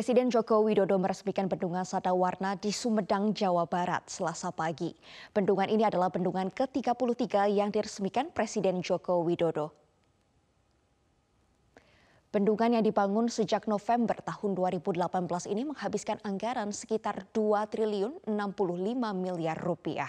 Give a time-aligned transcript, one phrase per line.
[0.00, 4.96] Presiden Joko Widodo meresmikan bendungan Sadawarna di Sumedang, Jawa Barat, selasa pagi.
[5.36, 9.76] Bendungan ini adalah bendungan ke-33 yang diresmikan Presiden Joko Widodo.
[12.32, 15.04] Bendungan yang dibangun sejak November tahun 2018
[15.52, 20.08] ini menghabiskan anggaran sekitar 2 triliun 65 miliar rupiah.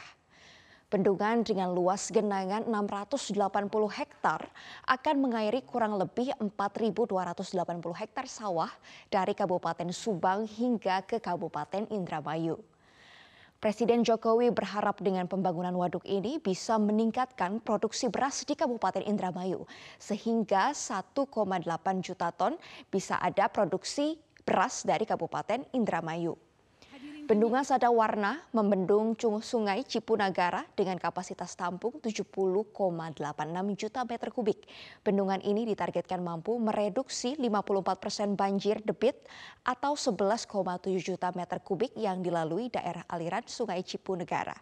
[0.91, 3.31] Bendungan dengan luas genangan 680
[3.95, 4.43] hektar
[4.83, 7.47] akan mengairi kurang lebih 4.280
[7.95, 8.67] hektar sawah
[9.07, 12.59] dari Kabupaten Subang hingga ke Kabupaten Indramayu.
[13.63, 19.63] Presiden Jokowi berharap dengan pembangunan waduk ini bisa meningkatkan produksi beras di Kabupaten Indramayu
[19.95, 21.15] sehingga 1,8
[22.03, 22.59] juta ton
[22.91, 26.50] bisa ada produksi beras dari Kabupaten Indramayu.
[27.29, 29.13] Bendungan Sadawarna membendung
[29.45, 32.73] Sungai Cipunagara dengan kapasitas tampung 70,86
[33.77, 34.65] juta meter kubik.
[35.05, 39.21] Bendungan ini ditargetkan mampu mereduksi 54 persen banjir debit
[39.61, 40.49] atau 11,7
[40.97, 44.57] juta meter kubik yang dilalui daerah aliran Sungai Cipunagara.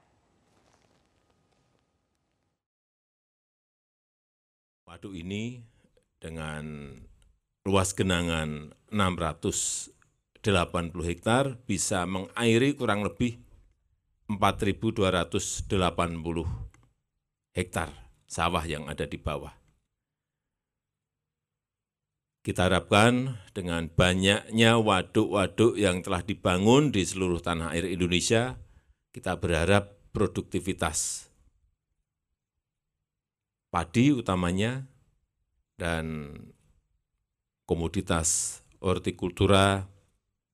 [4.84, 5.64] Waduk ini
[6.20, 6.92] dengan
[7.64, 9.99] luas genangan 600
[10.40, 13.40] 80 hektar bisa mengairi kurang lebih
[14.32, 15.68] 4.280
[17.58, 17.90] hektar
[18.30, 19.52] sawah yang ada di bawah.
[22.40, 28.56] Kita harapkan dengan banyaknya waduk-waduk yang telah dibangun di seluruh tanah air Indonesia,
[29.12, 31.28] kita berharap produktivitas
[33.70, 34.88] padi utamanya
[35.78, 36.34] dan
[37.70, 39.86] komoditas hortikultura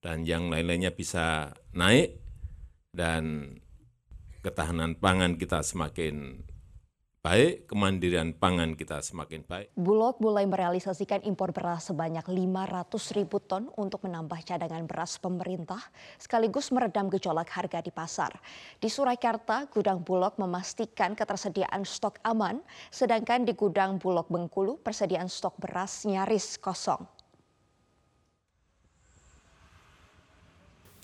[0.05, 2.21] dan yang lain-lainnya bisa naik
[2.93, 3.57] dan
[4.45, 6.45] ketahanan pangan kita semakin
[7.25, 9.73] baik, kemandirian pangan kita semakin baik.
[9.73, 15.81] Bulog mulai merealisasikan impor beras sebanyak 500 ribu ton untuk menambah cadangan beras pemerintah
[16.21, 18.37] sekaligus meredam gejolak harga di pasar.
[18.77, 22.61] Di Surakarta, gudang Bulog memastikan ketersediaan stok aman,
[22.93, 27.14] sedangkan di gudang Bulog Bengkulu persediaan stok beras nyaris kosong.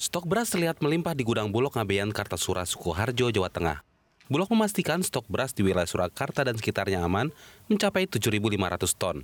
[0.01, 3.85] Stok beras terlihat melimpah di gudang Bulog Ngabeyan Kartasura, Sukoharjo, Jawa Tengah.
[4.33, 7.29] Bulog memastikan stok beras di wilayah Surakarta dan sekitarnya aman
[7.69, 9.21] mencapai 7.500 ton.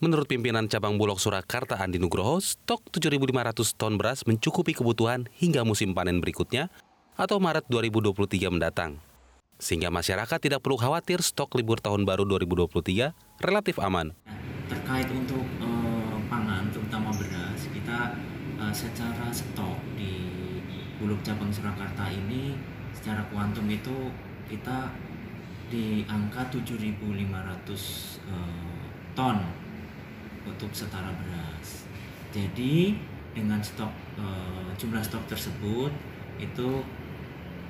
[0.00, 5.92] Menurut pimpinan cabang Bulog Surakarta Andi Nugroho, stok 7.500 ton beras mencukupi kebutuhan hingga musim
[5.92, 6.72] panen berikutnya
[7.20, 8.96] atau Maret 2023 mendatang.
[9.60, 14.16] Sehingga masyarakat tidak perlu khawatir stok libur tahun baru 2023 relatif aman.
[14.64, 18.16] Terkait untuk uh, pangan, terutama beras, kita
[18.59, 20.14] uh, secara stok di
[21.00, 22.54] Bulog cabang Surakarta ini
[22.92, 24.12] secara kuantum itu
[24.50, 24.92] kita
[25.70, 26.98] di angka 7.500
[28.26, 29.38] uh, ton
[30.44, 31.86] untuk setara beras.
[32.34, 32.98] Jadi
[33.30, 35.94] dengan stok uh, jumlah stok tersebut
[36.42, 36.82] itu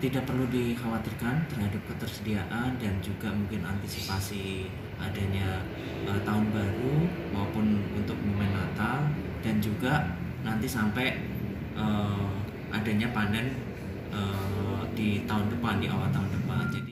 [0.00, 5.61] tidak perlu dikhawatirkan terhadap ketersediaan dan juga mungkin antisipasi adanya
[6.09, 6.97] uh, tahun baru
[7.37, 9.05] maupun untuk momen Natal
[9.44, 11.17] dan juga nanti sampai
[11.77, 12.28] uh,
[12.73, 13.53] adanya panen
[14.15, 16.65] uh, di tahun depan di awal tahun depan.
[16.71, 16.91] Jadi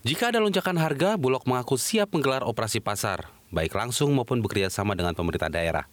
[0.00, 4.96] jika ada lonjakan harga, Bulog mengaku siap menggelar operasi pasar, baik langsung maupun bekerja sama
[4.96, 5.84] dengan pemerintah daerah.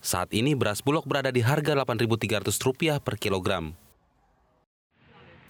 [0.00, 3.76] Saat ini beras Bulog berada di harga Rp8.300 per kilogram.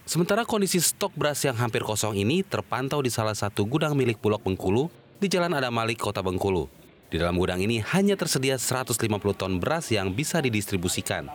[0.03, 4.43] Sementara kondisi stok beras yang hampir kosong ini terpantau di salah satu gudang milik Bulog
[4.43, 4.91] Bengkulu
[5.23, 6.80] di Jalan Adamalik, Kota Bengkulu.
[7.11, 8.95] Di dalam gudang ini hanya tersedia 150
[9.35, 11.27] ton beras yang bisa didistribusikan.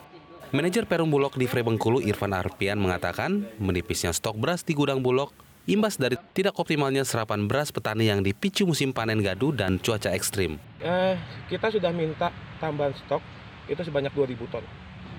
[0.49, 5.37] Manajer Perum Bulog di Bengkulu Irfan Arpian mengatakan menipisnya stok beras di gudang Bulog
[5.69, 10.57] imbas dari tidak optimalnya serapan beras petani yang dipicu musim panen gadu dan cuaca ekstrim.
[10.81, 11.21] Eh,
[11.53, 13.21] kita sudah minta tambahan stok
[13.69, 14.65] itu sebanyak 2.000 ton.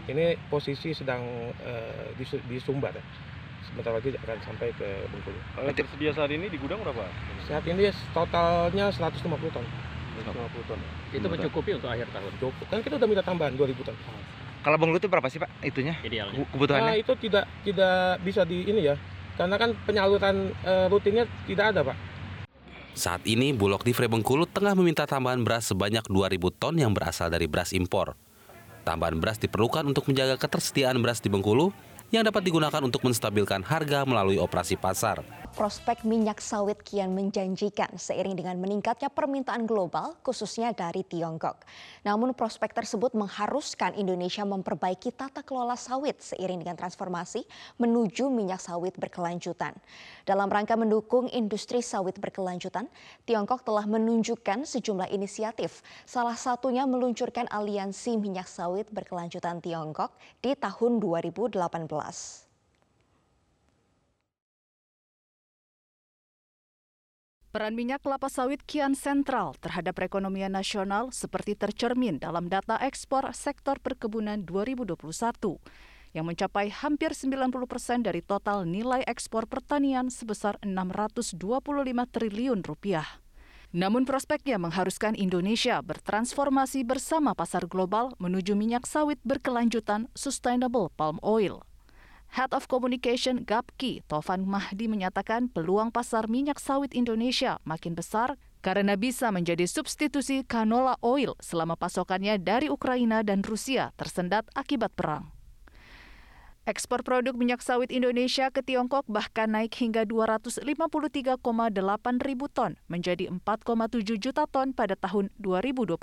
[0.09, 1.21] Ini posisi sedang
[1.53, 2.97] eh, di, di Sumbar.
[3.69, 5.37] Sebentar lagi akan sampai ke Bengkulu.
[5.53, 7.05] Kalau tersedia saat ini di gudang berapa?
[7.45, 9.21] Saat ini totalnya 150
[9.53, 9.67] ton.
[10.25, 10.79] 150 ton.
[11.13, 12.31] Itu mencukupi untuk akhir tahun.
[12.41, 12.65] Cukup.
[12.69, 13.95] Kan kita udah minta tambahan 2000 ton.
[14.65, 15.95] Kalau Bengkulu itu berapa sih Pak itunya?
[16.03, 16.43] Idealnya.
[16.51, 16.91] Kebutuhannya?
[16.91, 18.95] Nah, itu tidak tidak bisa di ini ya.
[19.37, 21.97] Karena kan penyaluran e, rutinnya tidak ada, Pak.
[22.97, 27.45] Saat ini Bulog di Bengkulu tengah meminta tambahan beras sebanyak 2000 ton yang berasal dari
[27.45, 28.17] beras impor.
[28.81, 31.69] Tambahan beras diperlukan untuk menjaga ketersediaan beras di Bengkulu
[32.09, 35.21] yang dapat digunakan untuk menstabilkan harga melalui operasi pasar.
[35.57, 41.65] Prospek minyak sawit kian menjanjikan seiring dengan meningkatnya permintaan global, khususnya dari Tiongkok.
[42.05, 47.41] Namun prospek tersebut mengharuskan Indonesia memperbaiki tata kelola sawit seiring dengan transformasi
[47.81, 49.73] menuju minyak sawit berkelanjutan.
[50.29, 52.85] Dalam rangka mendukung industri sawit berkelanjutan,
[53.25, 61.01] Tiongkok telah menunjukkan sejumlah inisiatif, salah satunya meluncurkan aliansi minyak sawit berkelanjutan Tiongkok di tahun
[61.01, 62.46] 2018.
[67.57, 73.81] Peran minyak kelapa sawit kian sentral terhadap perekonomian nasional seperti tercermin dalam data ekspor sektor
[73.81, 74.93] perkebunan 2021
[76.13, 81.33] yang mencapai hampir 90 persen dari total nilai ekspor pertanian sebesar 625
[82.13, 83.25] triliun rupiah.
[83.73, 91.65] Namun prospeknya mengharuskan Indonesia bertransformasi bersama pasar global menuju minyak sawit berkelanjutan sustainable palm oil.
[92.37, 98.93] Head of Communication Gapki, Tovan Mahdi menyatakan peluang pasar minyak sawit Indonesia makin besar karena
[98.93, 105.33] bisa menjadi substitusi canola oil selama pasokannya dari Ukraina dan Rusia tersendat akibat perang.
[106.69, 111.41] Ekspor produk minyak sawit Indonesia ke Tiongkok bahkan naik hingga 253,8
[112.21, 115.97] ribu ton menjadi 4,7 juta ton pada tahun 2021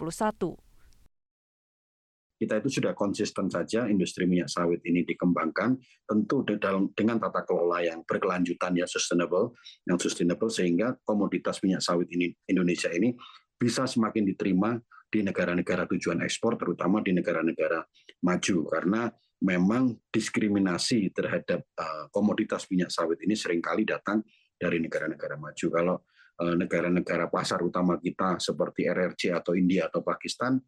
[2.45, 7.81] kita itu sudah konsisten saja industri minyak sawit ini dikembangkan tentu dalam dengan tata kelola
[7.81, 9.57] yang berkelanjutan ya sustainable
[9.89, 13.17] yang sustainable sehingga komoditas minyak sawit ini Indonesia ini
[13.57, 14.77] bisa semakin diterima
[15.15, 17.87] di negara-negara tujuan ekspor terutama di negara-negara
[18.27, 18.57] maju.
[18.67, 19.07] Karena
[19.47, 24.27] memang diskriminasi terhadap uh, komoditas minyak sawit ini sering kali datang
[24.59, 25.67] dari negara-negara maju.
[25.71, 25.97] Kalau
[26.43, 30.59] uh, negara-negara pasar utama kita seperti RRC atau India atau Pakistan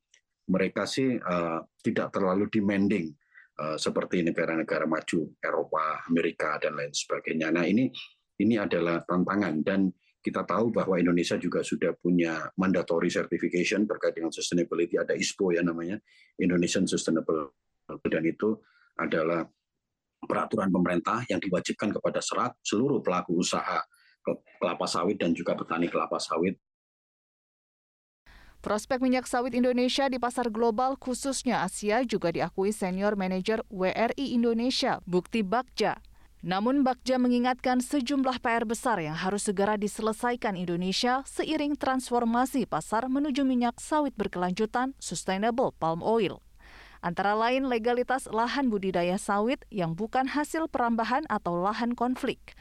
[0.46, 3.10] mereka sih uh, tidak terlalu demanding
[3.58, 7.50] uh, seperti negara-negara maju Eropa, Amerika dan lain sebagainya.
[7.50, 7.90] Nah ini
[8.37, 9.90] ini adalah tantangan dan
[10.20, 15.62] kita tahu bahwa Indonesia juga sudah punya mandatory certification terkait dengan sustainability ada ISPO ya
[15.62, 16.02] namanya
[16.43, 17.54] Indonesian Sustainable
[17.87, 18.58] dan itu
[18.99, 19.46] adalah
[20.19, 23.78] peraturan pemerintah yang diwajibkan kepada serat seluruh pelaku usaha
[24.58, 26.58] kelapa sawit dan juga petani kelapa sawit
[28.66, 34.98] Prospek minyak sawit Indonesia di pasar global khususnya Asia juga diakui senior manajer WRI Indonesia,
[35.06, 36.02] Bukti Bakja.
[36.42, 43.46] Namun Bakja mengingatkan sejumlah PR besar yang harus segera diselesaikan Indonesia seiring transformasi pasar menuju
[43.46, 46.42] minyak sawit berkelanjutan sustainable palm oil.
[47.06, 52.58] Antara lain legalitas lahan budidaya sawit yang bukan hasil perambahan atau lahan konflik,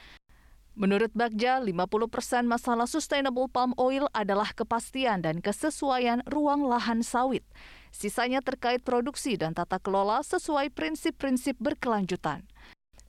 [0.75, 1.71] Menurut Bagja, 50
[2.11, 7.47] persen masalah sustainable palm oil adalah kepastian dan kesesuaian ruang lahan sawit.
[7.95, 12.43] Sisanya terkait produksi dan tata kelola sesuai prinsip-prinsip berkelanjutan.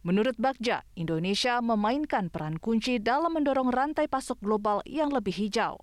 [0.06, 5.82] Menurut Bagja, Indonesia memainkan peran kunci dalam mendorong rantai pasok global yang lebih hijau.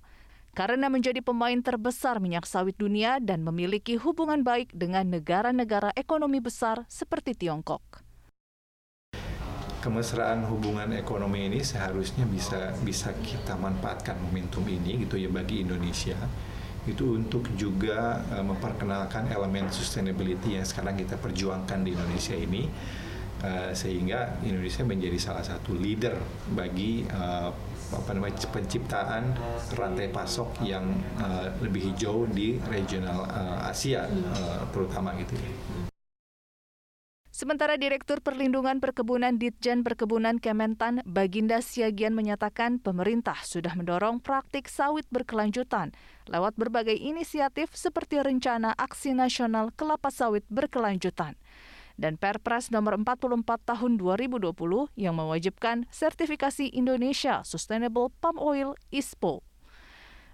[0.56, 6.88] Karena menjadi pemain terbesar minyak sawit dunia dan memiliki hubungan baik dengan negara-negara ekonomi besar
[6.88, 8.12] seperti Tiongkok
[9.84, 16.16] kemesraan hubungan ekonomi ini seharusnya bisa bisa kita manfaatkan momentum ini gitu ya bagi Indonesia
[16.88, 22.68] itu untuk juga uh, memperkenalkan elemen sustainability yang sekarang kita perjuangkan di Indonesia ini
[23.44, 26.16] uh, sehingga Indonesia menjadi salah satu leader
[26.56, 27.52] bagi uh,
[27.94, 29.36] apa namanya penciptaan
[29.78, 30.88] rantai pasok yang
[31.20, 35.93] uh, lebih hijau di regional uh, Asia uh, terutama gitu ya.
[37.34, 45.10] Sementara Direktur Perlindungan Perkebunan Ditjen Perkebunan Kementan Baginda Siagian menyatakan pemerintah sudah mendorong praktik sawit
[45.10, 45.98] berkelanjutan
[46.30, 51.34] lewat berbagai inisiatif seperti rencana aksi nasional kelapa sawit berkelanjutan
[51.98, 54.54] dan Perpres nomor 44 tahun 2020
[54.94, 59.42] yang mewajibkan sertifikasi Indonesia Sustainable Palm Oil ISPO.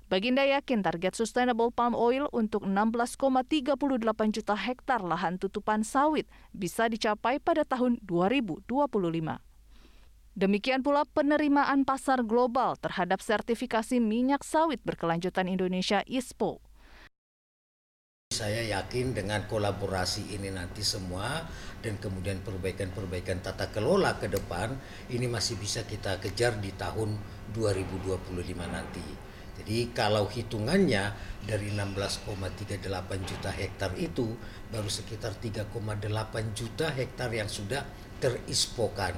[0.09, 3.77] Baginda yakin target sustainable palm oil untuk 16,38
[4.33, 8.65] juta hektar lahan tutupan sawit bisa dicapai pada tahun 2025.
[10.33, 16.57] Demikian pula penerimaan pasar global terhadap sertifikasi minyak sawit berkelanjutan Indonesia ISPO.
[18.33, 21.45] Saya yakin dengan kolaborasi ini nanti semua
[21.85, 24.73] dan kemudian perbaikan-perbaikan tata kelola ke depan
[25.13, 27.13] ini masih bisa kita kejar di tahun
[27.53, 28.25] 2025
[28.65, 29.28] nanti.
[29.69, 31.13] Jadi kalau hitungannya
[31.45, 32.89] dari 16,38
[33.21, 34.33] juta hektar itu
[34.73, 35.69] baru sekitar 3,8
[36.57, 37.85] juta hektar yang sudah
[38.17, 39.13] terispokan.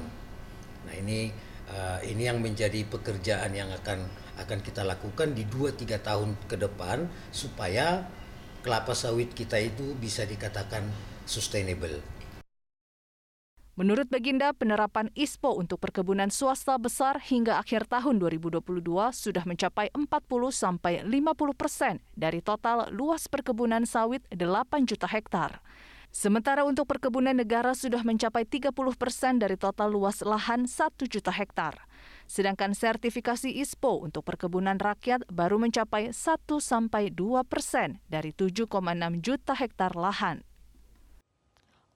[0.84, 1.31] Nah ini
[1.72, 4.03] uh, ini yang menjadi pekerjaan yang akan
[4.43, 8.03] akan kita lakukan di 2-3 tahun ke depan supaya
[8.60, 10.84] kelapa sawit kita itu bisa dikatakan
[11.24, 12.03] sustainable.
[13.80, 18.60] Menurut Baginda, penerapan ISPO untuk perkebunan swasta besar hingga akhir tahun 2022
[19.16, 20.12] sudah mencapai 40
[20.51, 25.63] sampai 50 persen dari total luas perkebunan sawit 8 juta hektar.
[26.12, 31.88] Sementara untuk perkebunan negara sudah mencapai 30 persen dari total luas lahan 1 juta hektar.
[32.28, 36.20] Sedangkan sertifikasi ISPO untuk perkebunan rakyat baru mencapai 1
[36.60, 38.68] sampai 2 persen dari 7,6
[39.24, 40.44] juta hektar lahan.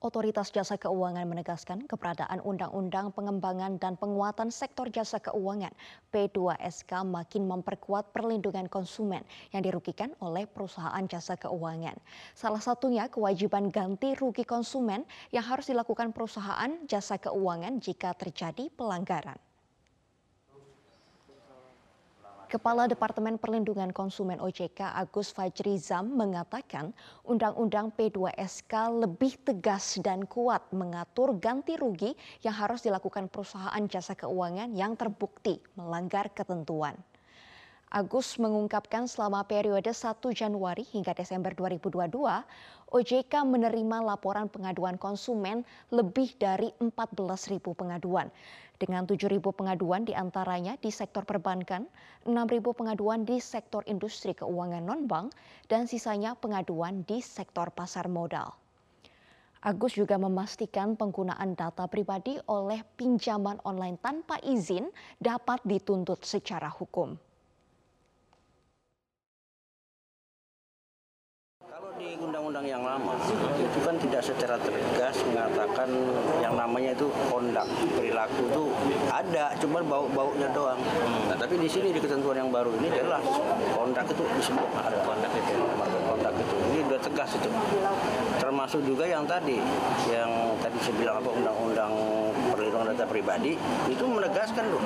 [0.05, 5.73] Otoritas Jasa Keuangan menegaskan keberadaan Undang-Undang Pengembangan dan Penguatan Sektor Jasa Keuangan
[6.13, 11.97] P2SK makin memperkuat perlindungan konsumen yang dirugikan oleh perusahaan jasa keuangan.
[12.37, 19.41] Salah satunya kewajiban ganti rugi konsumen yang harus dilakukan perusahaan jasa keuangan jika terjadi pelanggaran.
[22.45, 26.93] Kepala Departemen Perlindungan Konsumen OJK Agus Fajrizam mengatakan
[27.25, 32.13] Undang-Undang P2SK lebih tegas dan kuat mengatur ganti rugi
[32.45, 36.93] yang harus dilakukan perusahaan jasa keuangan yang terbukti melanggar ketentuan.
[37.89, 42.11] Agus mengungkapkan selama periode 1 Januari hingga Desember 2022,
[42.91, 48.29] OJK menerima laporan pengaduan konsumen lebih dari 14.000 pengaduan
[48.81, 51.87] dengan 7.000 pengaduan di antaranya di sektor perbankan,
[52.27, 55.31] 6.000 pengaduan di sektor industri keuangan non-bank,
[55.71, 58.53] dan sisanya pengaduan di sektor pasar modal.
[59.65, 64.85] Agus juga memastikan penggunaan data pribadi oleh pinjaman online tanpa izin
[65.17, 67.17] dapat dituntut secara hukum.
[72.21, 73.13] Undang-undang yang lama
[73.59, 75.89] itu kan tidak secara tegas mengatakan
[76.39, 77.67] yang namanya itu kondak
[77.97, 78.63] perilaku itu
[79.11, 80.79] ada cuma bau-baunya doang.
[81.27, 83.25] Nah tapi di sini di ketentuan yang baru ini jelas
[83.75, 85.53] kondak itu disebut ada kondak itu
[86.07, 86.55] kondak itu.
[86.71, 87.49] Ini sudah tegas itu.
[88.39, 89.59] Termasuk juga yang tadi
[90.07, 90.31] yang
[90.63, 91.93] tadi saya bilang apa undang-undang
[92.55, 93.59] perlindungan data pribadi
[93.91, 94.83] itu menegaskan loh.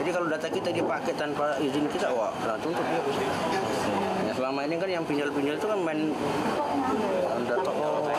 [0.00, 4.03] Jadi kalau data kita dipakai tanpa izin kita wah kena tuntut ya
[4.44, 6.12] selama ini kan yang pinjol-pinjol itu kan main
[7.48, 8.13] data orang